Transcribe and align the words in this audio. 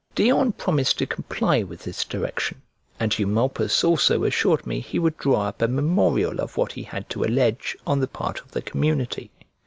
Dion 0.15 0.51
promised 0.53 0.97
to 0.97 1.05
comply 1.05 1.61
with 1.61 1.83
this 1.83 2.03
direction 2.03 2.63
and 2.99 3.11
Eumolpus 3.19 3.83
also 3.83 4.23
assured 4.23 4.65
me 4.65 4.79
he 4.79 4.97
would 4.97 5.15
draw 5.15 5.41
up 5.43 5.61
a 5.61 5.67
memorial 5.67 6.41
of 6.41 6.57
what 6.57 6.71
he 6.71 6.81
had 6.81 7.07
to 7.11 7.23
allege 7.23 7.77
on 7.85 7.99
the 7.99 8.07
part 8.07 8.39
of 8.41 8.49
the 8.49 8.63
community. 8.63 9.29